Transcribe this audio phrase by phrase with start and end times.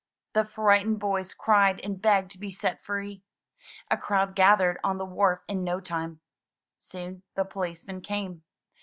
[0.33, 3.21] The frightened boys cried and begged to be set free.
[3.91, 6.21] A crowd gathered on the wharf in no time.
[6.79, 8.41] Soon the policeman came.